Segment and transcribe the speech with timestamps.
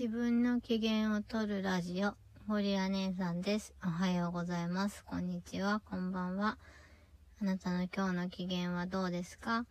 [0.00, 2.14] 自分の機嫌を取るラジオ、
[2.48, 3.74] ゴリラ姉さんです。
[3.84, 5.04] おはようございます。
[5.04, 6.56] こんにちは、こんばんは。
[7.42, 9.66] あなたの今日の機嫌はどうですか？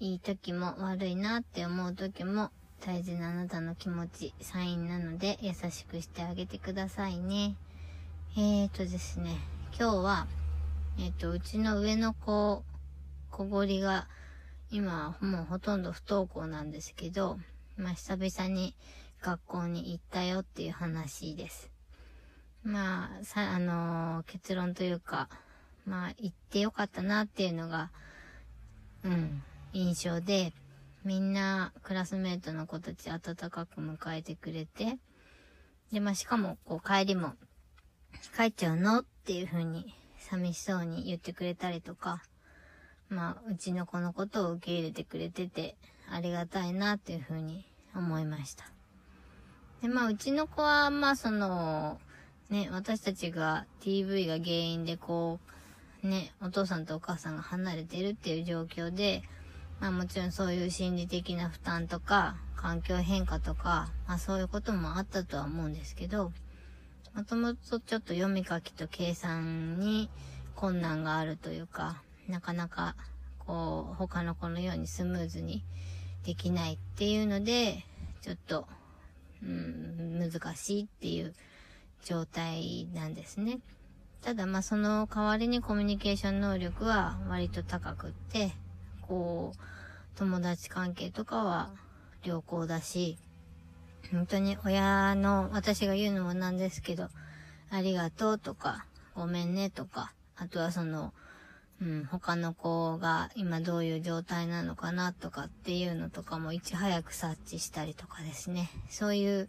[0.00, 2.50] いい時も悪いなって思う時も
[2.84, 7.54] 大事なあなたの気持ち、サインなので優しくしてあげてくださいね。
[8.36, 9.36] えーとですね、
[9.78, 10.26] 今日は、
[10.98, 12.64] えっ、と、うちの上の子、
[13.30, 14.08] 小ごりが、
[14.72, 17.38] 今、もうほとんど不登校なんですけど、
[17.76, 18.74] まあ、久々に
[19.20, 21.70] 学校に行ったよっていう話です。
[22.62, 25.28] まあ、さ、あのー、結論というか、
[25.86, 27.90] まあ、行ってよかったなっていうのが、
[29.04, 30.52] うん、印象で、
[31.04, 34.98] みんな、クラスメートの子たち温かく迎えてくれて、
[35.92, 37.32] で、まあ、しかも、こう、帰りも、
[38.36, 42.22] 帰っちゃうのっていう風に、寂しそうに言ってくれたりとか、
[43.08, 45.76] まあ、うちの子のことを受け入れてくれてて、
[46.10, 48.79] ありがたいなっていう風に思いました。
[49.82, 51.98] で、まあ、うちの子は、まあ、その、
[52.50, 55.38] ね、私たちが TV が原因でこ
[56.02, 59.22] う、ね、お父さんとお母さんが離れてるっていう状況で、
[59.80, 66.32] まあもちろんそういう心理的な負担とか、環境変化とか、まあそういうこともあったとは思うんですけど、
[67.14, 70.10] もともとちょっと読み書きと計算に
[70.54, 72.94] 困難があるというか、なかなか
[73.38, 75.64] こう他の子のようにスムーズに
[76.24, 77.84] できないっていうので、
[78.20, 78.66] ちょっと、
[79.42, 81.34] うん、難しいっていう
[82.04, 83.60] 状態なんですね。
[84.22, 88.52] ただまあその代わりにコミュニケーション能力は割と高くって、
[89.00, 91.70] こう、友達関係とかは
[92.22, 93.16] 良好だし、
[94.12, 97.08] 本当に親の、私が言うのもなんですけど、
[97.70, 101.14] ありがとうとか、ごめんねとか、あとはその、
[101.82, 108.70] うん、他の子が今どういう状態なのかなとかっていうのとかもいち早く察知したりとかですね。
[108.90, 109.48] そういう、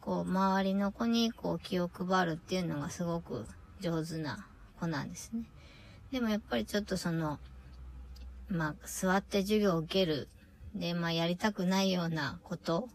[0.00, 3.46] こう、周りの子にこう気を配るっていうのがすごく
[3.80, 4.46] 上手な
[4.80, 5.44] 子なんですね。
[6.10, 7.38] でもやっぱりちょっとその、
[8.48, 10.28] まあ、座って授業を受ける。
[10.74, 12.88] で、まあ、やりたくないようなこと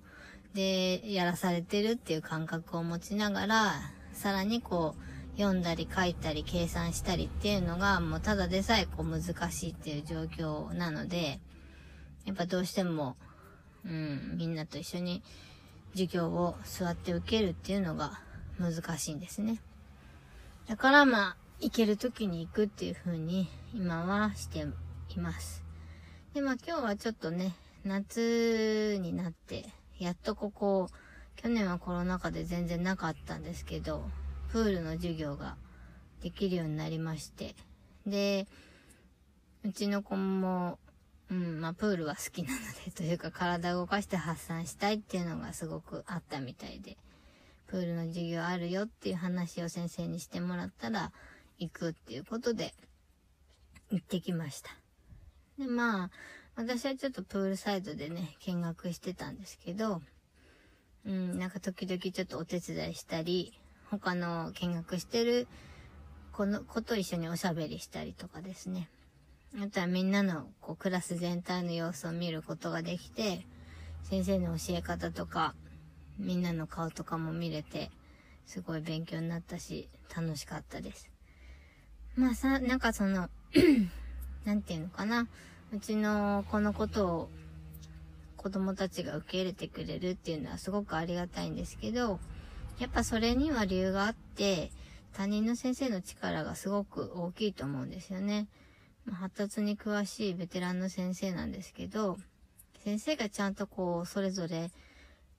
[0.54, 3.74] で、やらされてるっていう感覚を持ちながら、
[4.14, 11.40] さらにこう、読んだり書いたり計算したりっていうのが、もうただでさえこう難しいっていう状況なので、
[12.26, 13.16] やっぱどうしても、
[13.86, 15.24] うん、みんなと一緒に
[15.94, 18.20] 授業を座って受けるっていうのが
[18.60, 19.60] 難しいんですね。
[20.68, 24.66] だからまあ、行ける時に行くっていう風に今はして
[25.10, 25.64] います。
[26.34, 29.66] で、まあ今日はちょっとね、夏になって、
[30.00, 30.90] やっとここ、
[31.36, 34.06] 去年はコロナ禍で全然なかったんですけど、
[34.54, 35.58] プールの授業が
[36.22, 37.56] できるようになりまして、
[38.06, 38.48] で、
[39.66, 40.78] うちの子も、
[41.32, 46.98] うん、まあプールは好きなので、というか体を動かして発散したいっていうのがすごくあったみたいで、
[47.66, 51.12] プールの授業あるよっていう話を先生にしてもらったら、
[51.58, 52.76] 行くっていうことで、
[53.90, 54.70] 行ってきました。
[55.58, 56.12] で、まあ、
[56.56, 60.04] 私はちょっとプールサイドでね、見学してたんですけど、
[61.08, 63.60] うん、なんか時々ちょっとお手伝いしたり、
[64.00, 65.48] 他の見学してる
[66.32, 68.90] 子の子と一緒におしゃべりしたりとかですね。
[69.62, 73.46] あとはみんなのこうクラス全体の様子を見ることができて、
[74.04, 75.54] 先生の教え方とか、
[76.18, 77.92] みんなの顔とかも見れて、
[78.48, 81.12] すごい勉強になったし、楽しかったです。
[82.16, 83.30] まあさ、なんかその
[84.44, 85.28] なんていうのかな。
[85.72, 87.30] うちの子のことを
[88.38, 92.20] 子供たちが受け入れてくれるっていうのはすごくありがたいんですけど、
[92.80, 94.72] やっぱそれには理由があって、
[95.14, 98.48] 他人の先生の力がすごく大きいと思うんですよね。
[99.12, 102.18] 発達に詳しいベテランの先生なんですけど、
[102.84, 104.72] 先生がちゃんとこう、それぞれ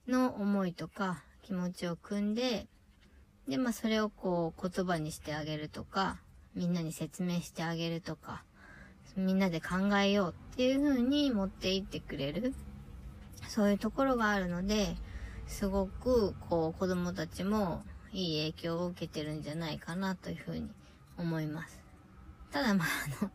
[0.06, 2.66] の思いとか気持ちを組んで、
[3.48, 6.18] で、まあそれをこう言葉にしてあげるとか、
[6.54, 8.44] みんなに説明してあげるとか、
[9.16, 12.54] みんなで考えようっていう風に持っていってくれる。
[13.48, 14.96] そういうところがあるので、
[15.46, 17.82] すごく、こう、子供たちも
[18.12, 20.70] いい影響を受けてるんじゃないかなという風に
[21.18, 21.80] 思います。
[22.50, 22.88] ただまあ、
[23.20, 23.30] あの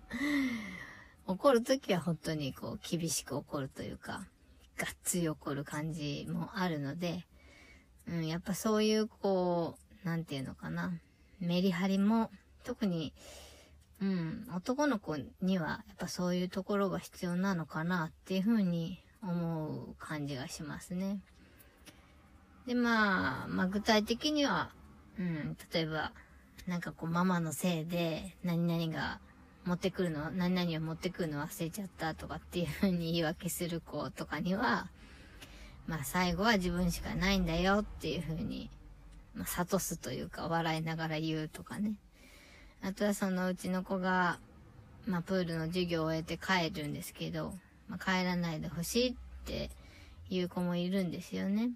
[1.34, 4.26] 怒るときは本当にこう、厳しく怒るというか、
[4.78, 7.28] がっつり怒る感じもあるので、
[8.08, 11.00] うん、やっぱそういうこう、なんていうのかな、
[11.40, 12.32] メリハリも、
[12.64, 13.14] 特に、
[14.02, 21.22] うん、男の子にはやっぱそういうところが必要なのかなっていうふうに思う感じがしますね。
[22.70, 24.70] で、まあ、まあ具体的には、
[25.18, 26.12] うん、例えば、
[26.68, 29.20] なんかこうママのせいで何々が
[29.66, 34.88] 持ってくるの、何々を持ってくるの忘れちゃったとかっていうふうに言い訳する子とかには、
[35.88, 38.70] まあ最後は自分しかないんだよっていう風に、
[39.34, 41.96] まあ諭すというか笑いながら言うとかね。
[42.84, 44.38] あとはそのうちの子が、
[45.08, 47.52] まあプールの授業を終えて帰るんですけど、
[47.88, 49.16] まあ帰らないでほしいっ
[49.46, 49.72] て
[50.30, 51.72] いう子もいるんですよね。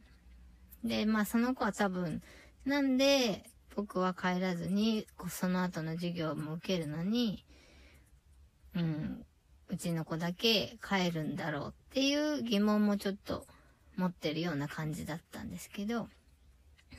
[0.83, 2.21] で、まあその子は多分、
[2.65, 3.43] なんで
[3.75, 7.45] 僕は帰らずに、その後の授業も受けるのに、
[8.75, 9.25] うん、
[9.69, 13.45] うちの子だけ帰るんだろうっていう疑問もちょっと
[13.95, 16.07] 持ってるような感じだったんですけど、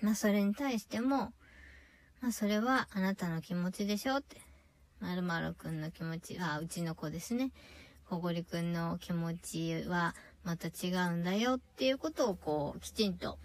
[0.03, 1.33] まあそれに対しても、
[2.21, 4.41] まあそれはあなたの気持ちでしょって。
[5.01, 7.51] まるまるくんの気持ち、あ、うちの子ですね。
[8.09, 10.15] こごりくんの気持ちは
[10.45, 13.39] また違うんだよっていうことをこう、きちんと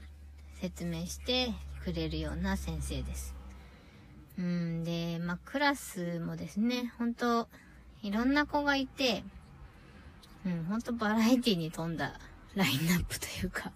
[0.62, 1.54] 説明して
[1.84, 3.36] くれるような先生です。
[4.38, 7.48] うんで、まあクラスもですね、本当
[8.02, 9.24] いろんな子がいて、
[10.46, 12.20] うん、ほんとバラエティに富んだ
[12.56, 13.72] ラインナップというか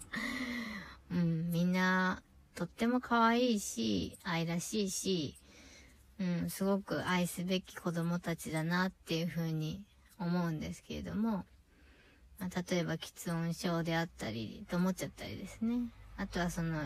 [1.13, 2.23] うん、みんな、
[2.55, 5.35] とっても可愛いし、愛らしいし、
[6.19, 9.83] うん、すごく愛すべき子供たちだなっていうふうに
[10.19, 11.45] 思うんですけれども、
[12.39, 15.81] まあ、例えば、喫音症であったり、と思っちゃったりですね。
[16.17, 16.81] あとはその、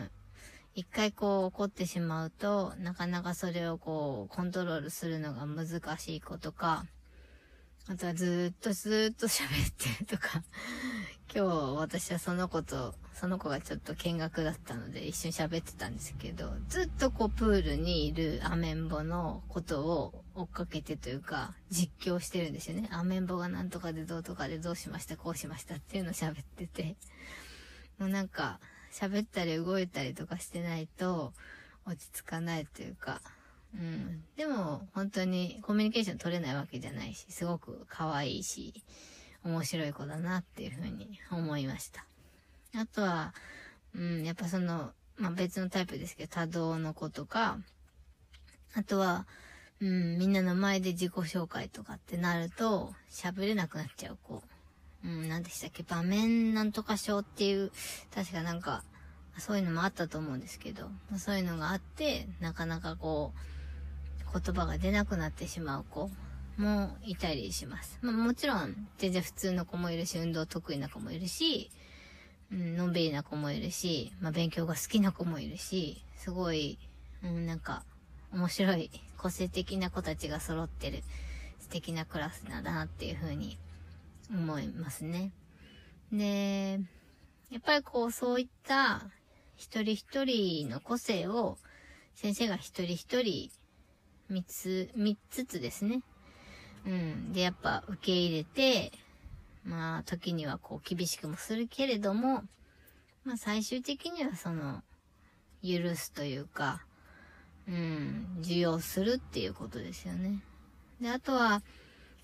[0.74, 6.86] 一回こう怒ってしまうと、なかなかそれをこう、コントロールするのが難しい子とか、
[7.90, 10.42] あとはずっとずっと喋ってるとか、
[11.34, 22.88] 今日私はその子と、その子がちょっと見学だったので一緒に喋ってたんですけど、ずっとこうプールにいるアメンボのことを追っかけてというか、実況してるんですよね。
[22.92, 26.96] アメンボがなんとかでどうとかでどうしました、こうしましたっていうのを喋ってて、
[27.98, 28.60] もうなんか、
[28.98, 31.32] 喋ったり動いたりとかしてないと
[31.86, 33.20] 落ち着かないというか、
[33.74, 34.24] うん。
[34.36, 38.82] でも、本当にコミュニケーション取れないわけじゃないし、すごく可愛いし、
[39.44, 42.04] 面白い子だなっていうふうに思いました。
[42.76, 43.34] あとは、
[43.94, 47.58] うん、やっぱその、まあ、別のタイプですけど、多動の子とか、
[48.74, 49.26] あとは、
[49.80, 54.42] うん、みんなの前で自己紹介とかってなると、喋れなくなっちゃう子。
[55.04, 55.82] うん、何でしたっけ？
[55.82, 57.70] 場面なんとか症っていう、
[58.14, 58.82] 確かなんか、
[59.38, 63.32] そういうのもあったと思うんですけど、そういうのがあって、なかなかこ
[64.34, 66.10] う、言葉が出なくなってしまう子
[66.56, 67.98] もいたりします。
[68.02, 71.70] まあもちろん、全然普通の子もいるし、運動得意な子もいるし、
[72.50, 76.78] うん、のんびりな子もいるし、まあ勉強が好きな子もいるし、すごい、
[77.22, 77.84] うん、なんか、
[78.32, 81.02] 面白い、個性的な子たちが揃ってる
[81.60, 83.58] 素敵なクラスなんだなっていうふうに
[84.30, 85.32] 思いますね。
[86.12, 86.80] で、
[87.50, 89.02] やっぱりこう、そういった
[89.56, 91.58] 一人一人の個性を
[92.14, 93.50] 先生が一人一人
[94.28, 96.02] 三つ、三つつですね。
[96.86, 97.32] うん。
[97.32, 98.92] で、やっぱ受け入れて、
[99.64, 102.42] まあ、時にはこう厳しくもするけれども、
[103.24, 104.82] まあ最終的にはその、
[105.62, 106.84] 許すというか、
[107.66, 110.42] うん、受容するっていうことですよね。
[111.00, 111.62] で、あとは、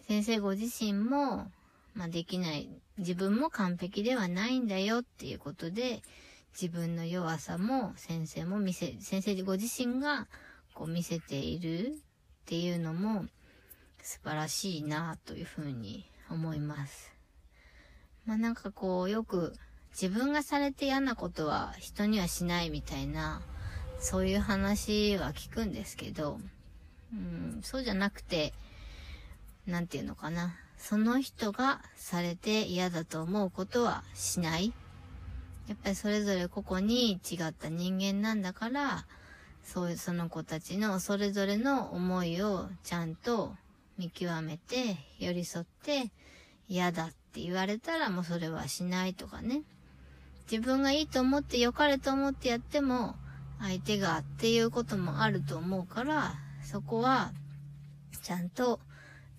[0.06, 1.50] 先生ご自身も、
[1.94, 2.68] まあできない、
[2.98, 6.02] 自分も完璧ではないんだよっていうことで、
[6.60, 10.28] 自分の弱さも先生も見せ、先生ご自身が
[10.74, 11.92] こう見せているっ
[12.46, 13.24] ていうのも
[14.02, 17.12] 素晴らしいなというふうに思います。
[18.26, 19.54] まあなんかこうよく
[19.90, 23.42] 自分がされて嫌なことは人にはしないみたいな
[23.98, 26.38] そういう話は聞くんですけど、
[27.12, 28.52] うん、そうじゃなくて、
[29.66, 30.54] なんていうのかな。
[30.76, 34.72] その人がされて嫌だと思うことはしない。
[35.66, 39.06] やっぱりそれぞれ個々に違った人間なんだから、
[39.62, 43.54] そういうその子たちのそれぞれの思いをちゃんと
[43.96, 46.10] 見極めて寄り添って
[46.68, 49.62] 嫌だって言われたらもうそれはしないとかね。
[50.50, 53.14] 自分がいいと思って良かれと思ってやっても
[53.60, 57.32] 相手がっていうこともあると思うからそこは
[58.22, 58.80] ちゃんと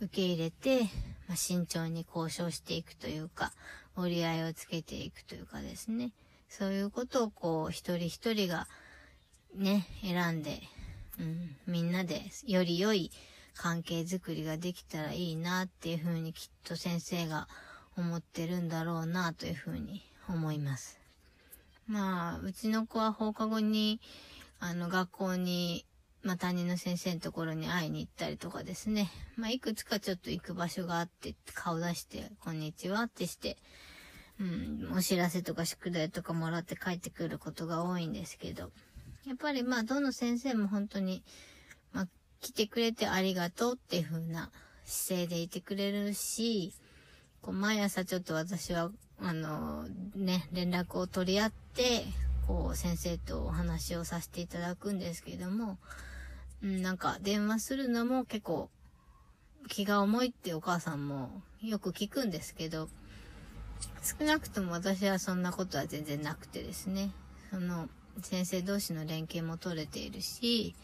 [0.02, 0.88] 受け入れて、
[1.28, 3.52] まあ、慎重に交渉していくというか
[3.96, 6.12] 折り合いをつけていくというかですね。
[6.50, 8.68] そういうことをこう一人一人が
[9.56, 10.62] ね、選んで、
[11.20, 13.12] うん、みんなでより良い
[13.56, 17.48] 関係づくりができたらいいなっていうふうにきっと先生が
[17.98, 21.00] 思ってるんだろうなというふうに思います。
[21.88, 24.02] まあ、うちの子は放課後に、
[24.60, 25.86] あの、学校に、
[26.26, 29.12] まあ、担任の先生のところに会いに行ったりとかですね。
[29.38, 33.58] まあ、いくつかちょっと行く場所があって、顔出して、こんにちはってして、
[34.40, 38.72] うん、お知らせとか宿題とかもらって帰ってくることが多いんですけど、
[39.28, 41.24] やっぱりまあ、どの先生も本当に、
[41.94, 42.08] まあ、
[42.42, 44.50] 来てくれてありがとうっていう風な
[44.84, 46.74] 姿勢でいてくれるし、
[47.44, 48.90] こう毎朝ちょっと私は、
[49.20, 52.04] あの、ね、連絡を取り合って、
[52.48, 55.78] こう、先生とお話をさせていただくんですけども、
[56.66, 58.72] うん、なんか電話するのも結構
[59.68, 61.30] 気が重いってお母さんも
[61.62, 62.90] よく聞くんですけど、
[64.02, 67.12] 少なくとも私はそんなことは全然なくてですね、
[67.52, 67.88] その、
[68.22, 70.76] 先生同士の連携も取れているし、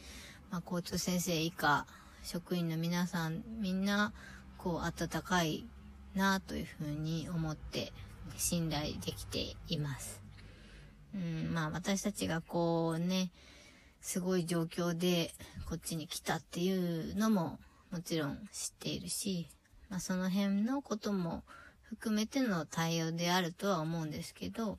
[0.52, 1.88] まあ、交通先生以下、
[2.22, 4.14] 職員の皆さん、みんな、
[4.60, 5.66] こう、温かい
[6.14, 7.92] なというふうに思って、
[8.38, 10.22] 信頼できています。
[11.16, 13.32] うん、まあ、私たちがこうね、
[14.02, 15.32] すごい状況で
[15.70, 17.60] こっちに来たっていうのも
[17.92, 19.48] もちろん知っているし、
[19.90, 21.44] まあ、その辺のことも
[21.84, 24.78] 含めての対応であるとは思うんですけど、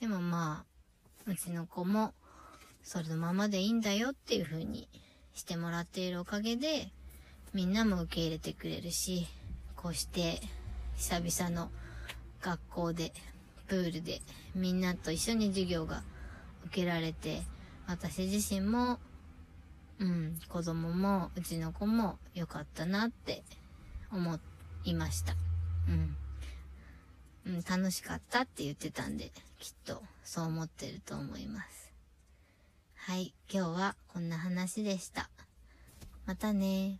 [0.00, 0.64] でもま
[1.26, 2.12] あ、うちの子も
[2.82, 4.88] それのままでいいんだよっていう風に
[5.34, 6.90] してもらっているおかげで、
[7.54, 9.26] みんなも受け入れてくれるし、
[9.74, 10.40] こうして
[10.96, 11.70] 久々の
[12.42, 13.12] 学校で、
[13.66, 14.20] プールで
[14.54, 16.02] みんなと一緒に授業が
[16.66, 17.42] 受けられて、
[17.86, 18.98] 私自身も、
[19.98, 23.42] うん、子供もうちの子も良かったなって
[24.12, 24.38] 思
[24.84, 25.34] いました。
[25.88, 26.16] うん。
[27.46, 31.92] うん、楽しかったって言ってたんで、きっとそう思ってると思います。
[32.96, 35.30] はい、今日はこんな話でした。
[36.26, 36.98] またね